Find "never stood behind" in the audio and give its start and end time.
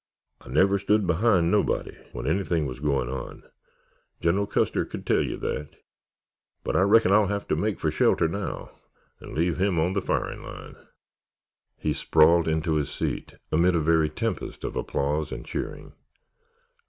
0.49-1.51